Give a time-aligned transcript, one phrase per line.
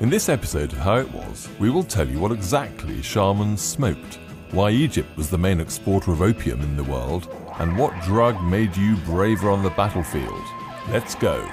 [0.00, 4.20] In this episode of How It Was, we will tell you what exactly shamans smoked,
[4.52, 7.28] why Egypt was the main exporter of opium in the world,
[7.58, 10.44] and what drug made you braver on the battlefield.
[10.88, 11.50] Let's go.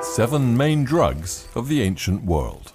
[0.00, 2.72] Seven main drugs of the ancient world.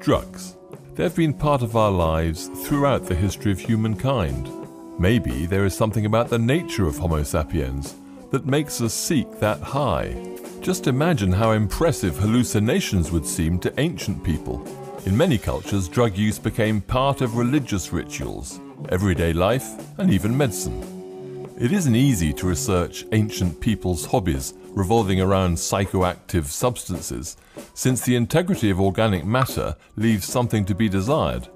[0.00, 0.56] Drugs.
[0.96, 4.50] They've been part of our lives throughout the history of humankind.
[4.98, 7.94] Maybe there is something about the nature of Homo sapiens
[8.30, 10.14] that makes us seek that high.
[10.60, 14.66] Just imagine how impressive hallucinations would seem to ancient people.
[15.06, 21.54] In many cultures, drug use became part of religious rituals, everyday life, and even medicine.
[21.58, 27.36] It isn't easy to research ancient people's hobbies revolving around psychoactive substances,
[27.74, 31.48] since the integrity of organic matter leaves something to be desired.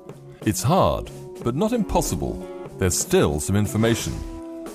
[0.44, 1.10] It's hard,
[1.42, 4.33] but not impossible there's still some information.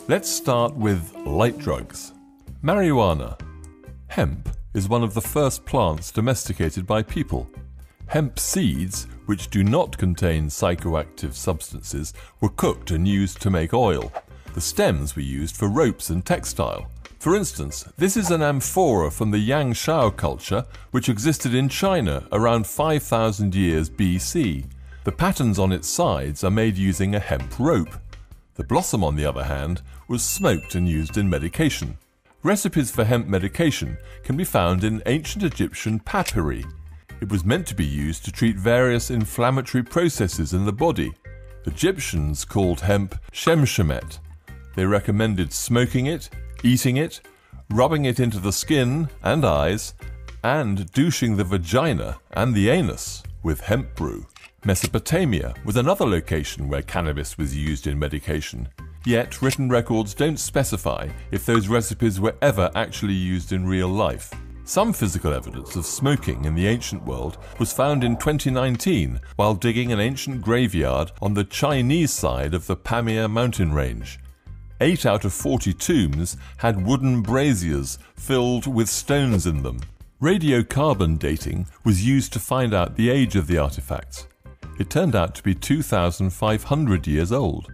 [0.09, 2.13] Let's start with light drugs.
[2.63, 3.39] Marijuana.
[4.07, 7.47] Hemp is one of the first plants domesticated by people.
[8.07, 14.11] Hemp seeds, which do not contain psychoactive substances, were cooked and used to make oil.
[14.55, 16.89] The stems were used for ropes and textile.
[17.19, 22.27] For instance, this is an amphora from the Yang Shao culture, which existed in China
[22.31, 24.65] around 5000 years BC.
[25.03, 27.93] The patterns on its sides are made using a hemp rope.
[28.59, 31.97] The blossom, on the other hand, was smoked and used in medication.
[32.43, 36.65] Recipes for hemp medication can be found in ancient Egyptian papyri.
[37.21, 41.13] It was meant to be used to treat various inflammatory processes in the body.
[41.67, 44.19] Egyptians called hemp shemshemet.
[44.75, 46.29] They recommended smoking it,
[46.61, 47.21] eating it,
[47.69, 49.93] rubbing it into the skin and eyes,
[50.43, 54.25] and douching the vagina and the anus with hemp brew.
[54.65, 58.67] Mesopotamia was another location where cannabis was used in medication,
[59.05, 64.33] yet written records don't specify if those recipes were ever actually used in real life.
[64.65, 69.93] Some physical evidence of smoking in the ancient world was found in 2019 while digging
[69.93, 74.19] an ancient graveyard on the Chinese side of the Pamir mountain range.
[74.81, 79.79] 8 out of 40 tombs had wooden braziers filled with stones in them.
[80.21, 84.27] Radiocarbon dating was used to find out the age of the artifacts.
[84.79, 87.73] It turned out to be 2,500 years old.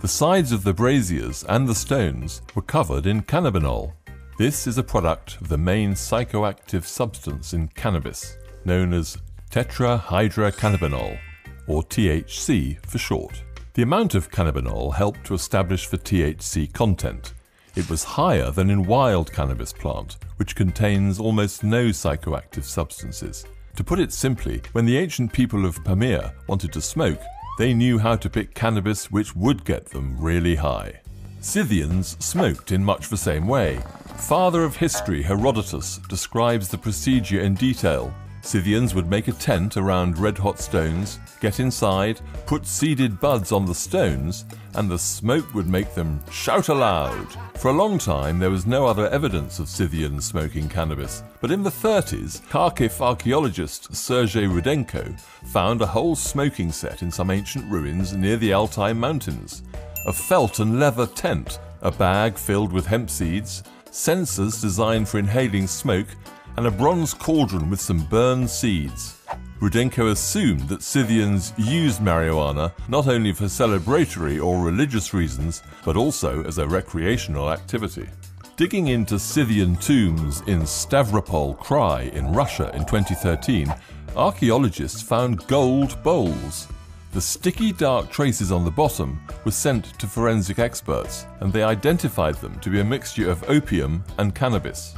[0.00, 3.92] The sides of the braziers and the stones were covered in cannabinol.
[4.38, 9.18] This is a product of the main psychoactive substance in cannabis, known as
[9.50, 11.18] tetrahydrocannabinol,
[11.66, 13.42] or THC for short.
[13.74, 17.34] The amount of cannabinol helped to establish the THC content.
[17.74, 23.44] It was higher than in wild cannabis plant, which contains almost no psychoactive substances.
[23.78, 27.20] To put it simply, when the ancient people of Pamir wanted to smoke,
[27.58, 31.00] they knew how to pick cannabis which would get them really high.
[31.40, 33.78] Scythians smoked in much the same way.
[34.16, 38.12] Father of history Herodotus describes the procedure in detail.
[38.42, 43.66] Scythians would make a tent around red hot stones, get inside, put seeded buds on
[43.66, 44.44] the stones,
[44.74, 47.26] and the smoke would make them shout aloud.
[47.56, 51.62] For a long time, there was no other evidence of Scythians smoking cannabis, but in
[51.62, 55.18] the 30s, Kharkiv archaeologist Sergei Rudenko
[55.52, 59.62] found a whole smoking set in some ancient ruins near the Altai Mountains.
[60.06, 65.66] A felt and leather tent, a bag filled with hemp seeds, censers designed for inhaling
[65.66, 66.08] smoke,
[66.56, 69.16] and a bronze cauldron with some burned seeds.
[69.60, 76.44] Rudenko assumed that Scythians used marijuana not only for celebratory or religious reasons, but also
[76.44, 78.08] as a recreational activity.
[78.56, 83.74] Digging into Scythian tombs in Stavropol Krai in Russia in 2013,
[84.14, 86.68] archaeologists found gold bowls.
[87.12, 92.36] The sticky dark traces on the bottom were sent to forensic experts, and they identified
[92.36, 94.94] them to be a mixture of opium and cannabis.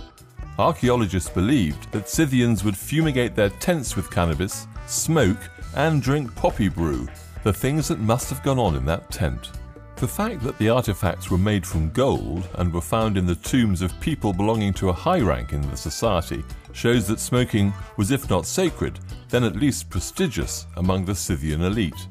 [0.61, 5.39] Archaeologists believed that Scythians would fumigate their tents with cannabis, smoke,
[5.75, 7.09] and drink poppy brew,
[7.45, 9.53] the things that must have gone on in that tent.
[9.97, 13.81] The fact that the artifacts were made from gold and were found in the tombs
[13.81, 16.45] of people belonging to a high rank in the society
[16.75, 18.99] shows that smoking was, if not sacred,
[19.31, 22.07] then at least prestigious among the Scythian elite.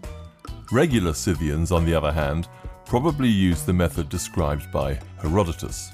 [0.71, 2.47] Regular Scythians, on the other hand,
[2.88, 5.91] probably used the method described by Herodotus.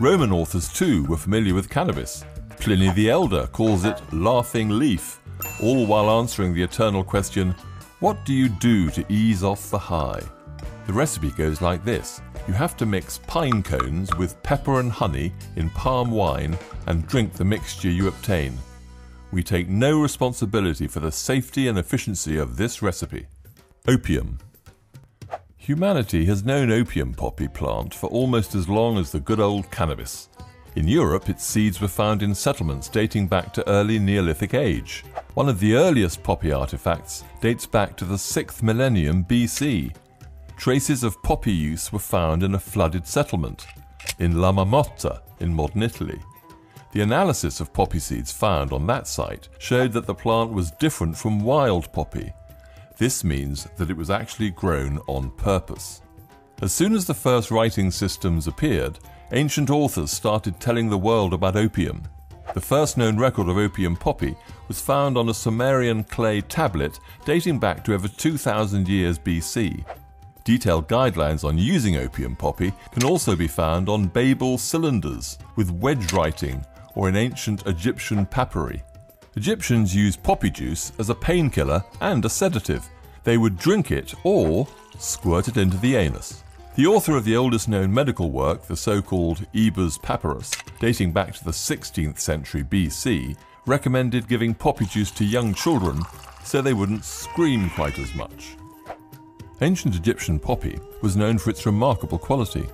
[0.00, 2.24] Roman authors too were familiar with cannabis.
[2.60, 5.20] Pliny the Elder calls it laughing leaf,
[5.60, 7.52] all while answering the eternal question
[7.98, 10.22] what do you do to ease off the high?
[10.86, 15.32] The recipe goes like this you have to mix pine cones with pepper and honey
[15.56, 16.56] in palm wine
[16.86, 18.56] and drink the mixture you obtain.
[19.32, 23.26] We take no responsibility for the safety and efficiency of this recipe.
[23.88, 24.38] Opium.
[25.68, 30.30] Humanity has known opium poppy plant for almost as long as the good old cannabis.
[30.76, 35.04] In Europe, its seeds were found in settlements dating back to early Neolithic age.
[35.34, 39.94] One of the earliest poppy artifacts dates back to the 6th millennium BC.
[40.56, 43.66] Traces of poppy use were found in a flooded settlement
[44.20, 46.18] in La Marmotta in modern Italy.
[46.92, 51.14] The analysis of poppy seeds found on that site showed that the plant was different
[51.14, 52.32] from wild poppy.
[52.98, 56.02] This means that it was actually grown on purpose.
[56.60, 58.98] As soon as the first writing systems appeared,
[59.30, 62.02] ancient authors started telling the world about opium.
[62.54, 64.34] The first known record of opium poppy
[64.66, 69.84] was found on a Sumerian clay tablet dating back to over 2000 years BC.
[70.42, 76.12] Detailed guidelines on using opium poppy can also be found on Babel cylinders with wedge
[76.12, 76.64] writing
[76.96, 78.82] or in ancient Egyptian papyri.
[79.38, 82.84] Egyptians used poppy juice as a painkiller and a sedative.
[83.22, 84.66] They would drink it or
[84.98, 86.42] squirt it into the anus.
[86.74, 90.50] The author of the oldest known medical work, the so called Ebers Papyrus,
[90.80, 96.02] dating back to the 16th century BC, recommended giving poppy juice to young children
[96.42, 98.56] so they wouldn't scream quite as much.
[99.60, 102.66] Ancient Egyptian poppy was known for its remarkable quality.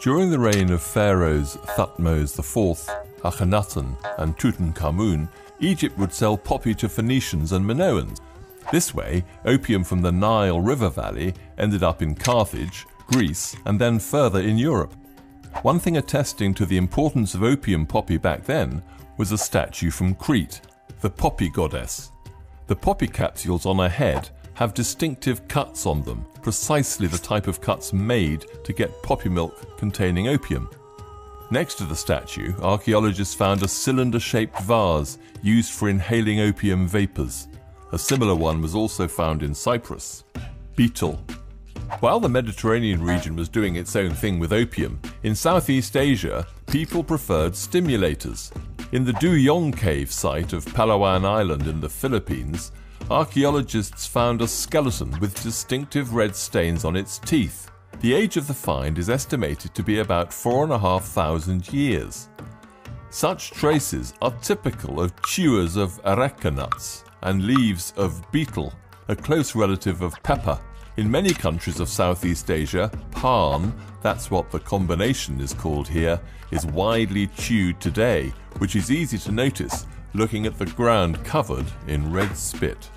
[0.00, 5.28] During the reign of pharaohs Thutmose IV, Akhenaten, and Tutankhamun,
[5.60, 8.20] Egypt would sell poppy to Phoenicians and Minoans.
[8.72, 13.98] This way, opium from the Nile River Valley ended up in Carthage, Greece, and then
[13.98, 14.94] further in Europe.
[15.62, 18.82] One thing attesting to the importance of opium poppy back then
[19.16, 20.60] was a statue from Crete,
[21.00, 22.10] the poppy goddess.
[22.66, 27.60] The poppy capsules on her head have distinctive cuts on them, precisely the type of
[27.60, 30.68] cuts made to get poppy milk containing opium.
[31.50, 37.46] Next to the statue, archaeologists found a cylinder shaped vase used for inhaling opium vapors.
[37.92, 40.24] A similar one was also found in Cyprus.
[40.74, 41.24] Betel.
[42.00, 47.04] While the Mediterranean region was doing its own thing with opium, in Southeast Asia, people
[47.04, 48.50] preferred stimulators.
[48.90, 52.72] In the Duyong Cave site of Palawan Island in the Philippines,
[53.08, 57.70] archaeologists found a skeleton with distinctive red stains on its teeth.
[58.00, 62.28] The age of the find is estimated to be about 4,500 years.
[63.08, 68.74] Such traces are typical of chewers of areca nuts and leaves of betel,
[69.08, 70.60] a close relative of pepper.
[70.98, 73.72] In many countries of Southeast Asia, paan,
[74.02, 76.20] that's what the combination is called here,
[76.50, 82.12] is widely chewed today, which is easy to notice looking at the ground covered in
[82.12, 82.90] red spit.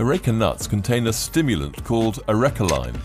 [0.00, 2.98] Areca nuts contain a stimulant called arecoline.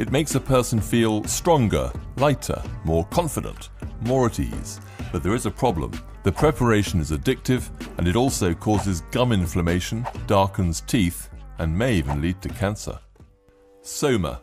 [0.00, 3.68] It makes a person feel stronger, lighter, more confident,
[4.00, 4.80] more at ease.
[5.12, 5.92] But there is a problem.
[6.22, 7.68] The preparation is addictive
[7.98, 12.98] and it also causes gum inflammation, darkens teeth, and may even lead to cancer.
[13.82, 14.40] Soma.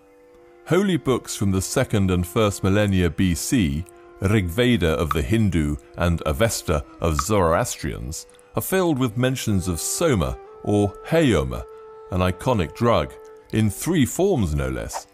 [0.67, 3.83] Holy books from the 2nd and 1st millennia BC
[4.21, 10.93] Rigveda of the Hindu and Avesta of Zoroastrians, are filled with mentions of soma or
[11.07, 11.63] haoma,
[12.11, 13.11] an iconic drug,
[13.53, 15.07] in three forms no less.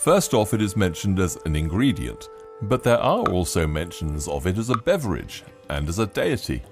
[0.00, 2.30] First off, it is mentioned as an ingredient,
[2.62, 6.62] but there are also mentions of it as a beverage and as a deity.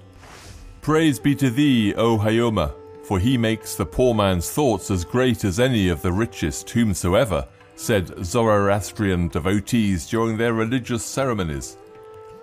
[0.81, 2.73] Praise be to thee, O Haoma,
[3.03, 7.47] for he makes the poor man's thoughts as great as any of the richest whomsoever,
[7.75, 11.77] said Zoroastrian devotees during their religious ceremonies.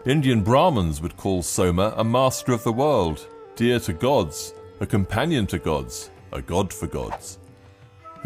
[0.04, 3.26] Indian Brahmins would call Soma a master of the world,
[3.56, 7.38] dear to gods, a companion to gods, a god for gods.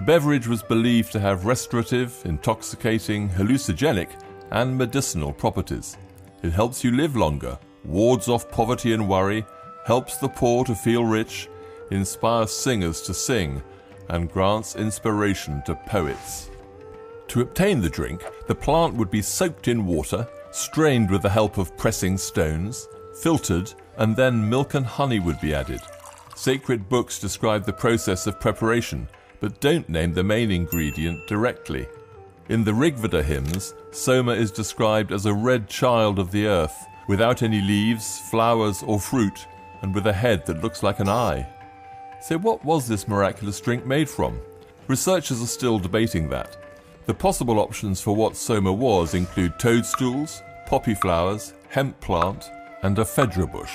[0.00, 4.08] The beverage was believed to have restorative, intoxicating, hallucinogenic,
[4.50, 5.98] and medicinal properties.
[6.42, 9.44] It helps you live longer, wards off poverty and worry,
[9.84, 11.50] helps the poor to feel rich,
[11.90, 13.62] inspires singers to sing,
[14.08, 16.48] and grants inspiration to poets.
[17.28, 21.58] To obtain the drink, the plant would be soaked in water strained with the help
[21.58, 22.88] of pressing stones,
[23.20, 25.82] filtered, and then milk and honey would be added.
[26.36, 29.06] Sacred books describe the process of preparation,
[29.40, 31.86] but don't name the main ingredient directly.
[32.48, 37.42] In the Rigveda hymns, Soma is described as a red child of the earth, without
[37.42, 39.46] any leaves, flowers, or fruit,
[39.82, 41.46] and with a head that looks like an eye.
[42.20, 44.38] So, what was this miraculous drink made from?
[44.88, 46.56] Researchers are still debating that.
[47.06, 52.50] The possible options for what soma was include toadstools, poppy flowers, hemp plant,
[52.82, 53.72] and ephedra bush.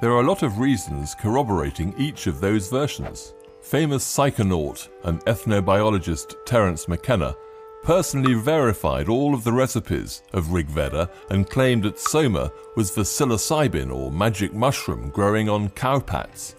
[0.00, 3.32] There are a lot of reasons corroborating each of those versions.
[3.66, 7.34] Famous psychonaut and ethnobiologist Terence McKenna
[7.82, 13.92] personally verified all of the recipes of Rigveda and claimed that soma was the psilocybin
[13.92, 16.54] or magic mushroom growing on cowpats.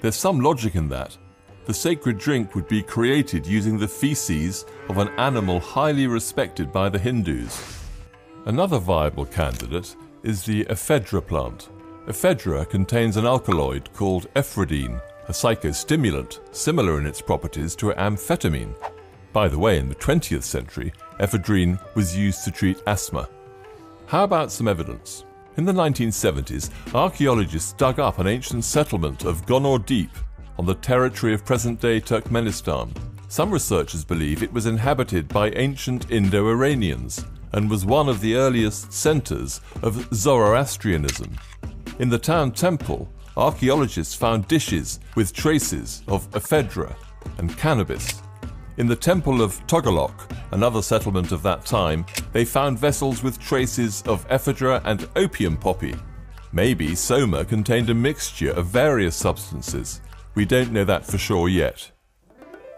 [0.00, 1.18] There's some logic in that,
[1.66, 6.88] the sacred drink would be created using the feces of an animal highly respected by
[6.88, 7.78] the Hindus.
[8.46, 11.68] Another viable candidate is the ephedra plant.
[12.06, 14.98] Ephedra contains an alkaloid called ephedrine,
[15.28, 18.74] a psychostimulant similar in its properties to amphetamine.
[19.32, 23.28] By the way, in the 20th century, ephedrine was used to treat asthma.
[24.06, 25.24] How about some evidence?
[25.58, 30.16] In the 1970s, archaeologists dug up an ancient settlement of Gonur Depe
[30.58, 32.96] on the territory of present day Turkmenistan.
[33.28, 38.34] Some researchers believe it was inhabited by ancient Indo Iranians and was one of the
[38.34, 41.36] earliest centers of Zoroastrianism.
[41.98, 46.94] In the town temple, archaeologists found dishes with traces of ephedra
[47.38, 48.20] and cannabis.
[48.78, 54.02] In the temple of Togolok, another settlement of that time, they found vessels with traces
[54.02, 55.94] of ephedra and opium poppy.
[56.52, 60.00] Maybe Soma contained a mixture of various substances.
[60.34, 61.90] We don't know that for sure yet.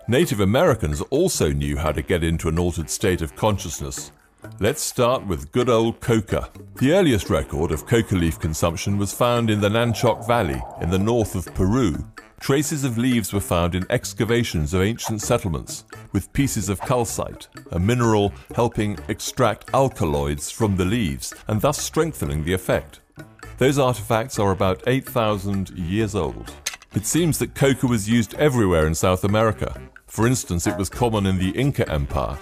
[0.08, 4.10] Native Americans also knew how to get into an altered state of consciousness.
[4.58, 6.50] Let's start with good old coca.
[6.76, 10.98] The earliest record of coca leaf consumption was found in the Nanchoc Valley in the
[10.98, 11.96] north of Peru.
[12.40, 17.78] Traces of leaves were found in excavations of ancient settlements, with pieces of calcite, a
[17.78, 23.00] mineral helping extract alkaloids from the leaves and thus strengthening the effect.
[23.58, 26.54] Those artifacts are about 8,000 years old.
[26.94, 29.80] It seems that coca was used everywhere in South America.
[30.06, 32.38] For instance, it was common in the Inca Empire.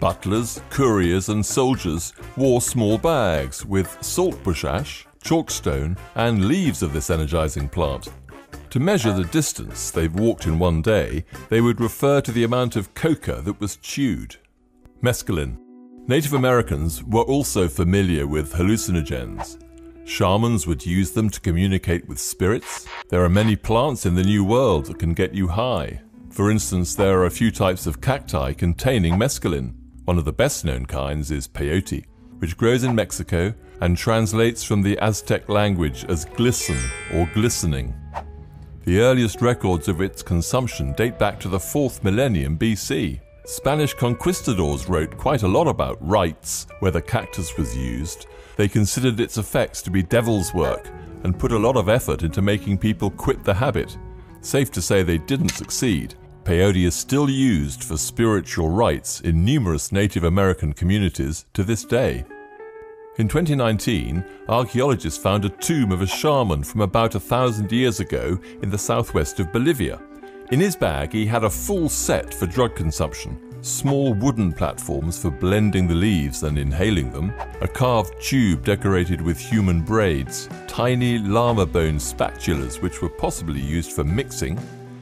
[0.00, 7.10] Butlers, couriers, and soldiers wore small bags with saltbush ash, chalkstone, and leaves of this
[7.10, 8.08] energizing plant.
[8.70, 12.76] To measure the distance they've walked in one day, they would refer to the amount
[12.76, 14.36] of coca that was chewed.
[15.02, 15.56] Mescaline.
[16.08, 19.62] Native Americans were also familiar with hallucinogens.
[20.06, 22.86] Shamans would use them to communicate with spirits.
[23.08, 26.02] There are many plants in the New World that can get you high.
[26.30, 29.74] For instance, there are a few types of cacti containing mescaline.
[30.06, 32.04] One of the best known kinds is peyote,
[32.38, 36.78] which grows in Mexico and translates from the Aztec language as glisten
[37.12, 37.92] or glistening.
[38.84, 43.18] The earliest records of its consumption date back to the 4th millennium BC.
[43.46, 48.26] Spanish conquistadors wrote quite a lot about rites where the cactus was used.
[48.54, 50.88] They considered its effects to be devil's work
[51.24, 53.98] and put a lot of effort into making people quit the habit.
[54.40, 56.14] Safe to say they didn't succeed.
[56.46, 62.24] Peyote is still used for spiritual rites in numerous Native American communities to this day.
[63.18, 68.38] In 2019, archaeologists found a tomb of a shaman from about a thousand years ago
[68.62, 70.00] in the southwest of Bolivia.
[70.52, 75.30] In his bag, he had a full set for drug consumption small wooden platforms for
[75.32, 81.66] blending the leaves and inhaling them, a carved tube decorated with human braids, tiny llama
[81.66, 84.56] bone spatulas which were possibly used for mixing,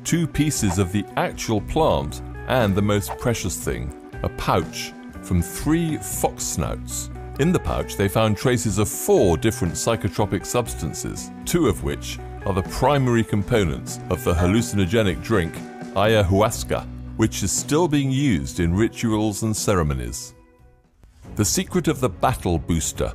[0.05, 3.93] two pieces of the actual plant, and the most precious thing,
[4.23, 4.93] a pouch
[5.23, 7.11] from three fox snouts.
[7.41, 12.53] In the pouch, they found traces of four different psychotropic substances, two of which are
[12.53, 15.55] the primary components of the hallucinogenic drink
[15.95, 20.35] ayahuasca, which is still being used in rituals and ceremonies.
[21.37, 23.13] The secret of the battle booster.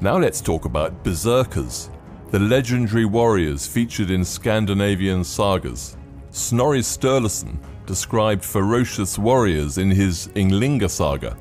[0.00, 1.90] Now let's talk about berserkers,
[2.30, 5.96] the legendary warriors featured in Scandinavian sagas.
[6.36, 11.34] Snorri Sturluson described ferocious warriors in his Ynglinga saga.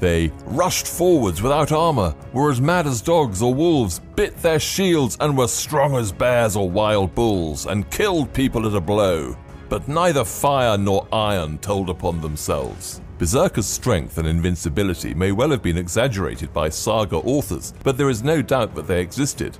[0.00, 5.16] They rushed forwards without armor, were as mad as dogs or wolves, bit their shields,
[5.20, 9.36] and were strong as bears or wild bulls, and killed people at a blow.
[9.68, 13.00] But neither fire nor iron told upon themselves.
[13.18, 18.24] Berserker's strength and invincibility may well have been exaggerated by saga authors, but there is
[18.24, 19.56] no doubt that they existed.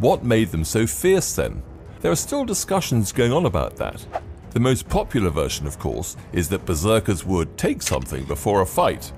[0.00, 1.62] What made them so fierce then?
[2.02, 4.06] There are still discussions going on about that.
[4.54, 9.12] The most popular version, of course, is that berserkers would take something before a fight,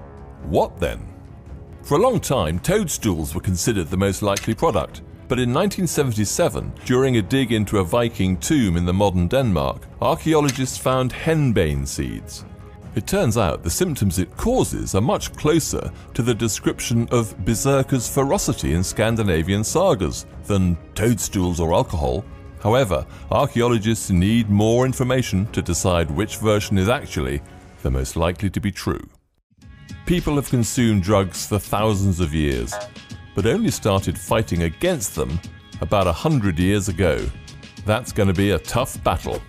[0.45, 1.07] what then?
[1.83, 7.19] For a long time, toadstools were considered the most likely product, but in 1977, during
[7.19, 12.47] a dig into a Viking tomb in the modern Denmark, archaeologists found henbane seeds.
[12.95, 18.09] It turns out the symptoms it causes are much closer to the description of berserkers'
[18.09, 22.25] ferocity in Scandinavian sagas than toadstools or alcohol.
[22.67, 27.41] However, archaeologists need more information to decide which version is actually
[27.83, 29.09] the most likely to be true.
[30.05, 32.75] People have consumed drugs for thousands of years,
[33.37, 35.39] but only started fighting against them
[35.81, 37.25] about a hundred years ago.
[37.85, 39.41] That's going to be a tough battle.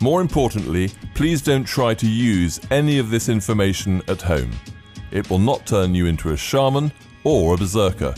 [0.00, 4.52] More importantly, please don't try to use any of this information at home.
[5.10, 6.90] It will not turn you into a shaman
[7.22, 8.14] or a berserker.